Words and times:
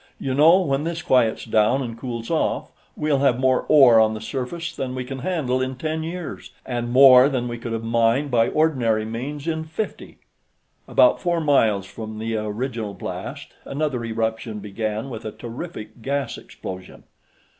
You 0.19 0.33
know, 0.33 0.59
when 0.61 0.83
this 0.83 1.03
quiets 1.03 1.45
down 1.45 1.83
and 1.83 1.95
cools 1.95 2.31
off, 2.31 2.71
we'll 2.95 3.19
have 3.19 3.39
more 3.39 3.65
ore 3.67 3.99
on 3.99 4.15
the 4.15 4.19
surface 4.19 4.75
than 4.75 4.95
we 4.95 5.03
can 5.05 5.19
handle 5.19 5.61
in 5.61 5.75
ten 5.75 6.01
years, 6.01 6.49
and 6.65 6.91
more 6.91 7.29
than 7.29 7.47
we 7.47 7.59
could 7.59 7.71
have 7.71 7.83
mined 7.83 8.31
by 8.31 8.47
ordinary 8.49 9.05
means 9.05 9.47
in 9.47 9.63
fifty." 9.63 10.17
About 10.87 11.21
four 11.21 11.39
miles 11.39 11.85
from 11.85 12.17
the 12.17 12.35
original 12.37 12.95
blast, 12.95 13.49
another 13.63 14.03
eruption 14.03 14.57
began 14.57 15.11
with 15.11 15.23
a 15.23 15.31
terrific 15.31 16.01
gas 16.01 16.35
explosion. 16.35 17.03